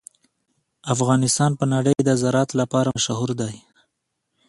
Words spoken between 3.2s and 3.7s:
دی.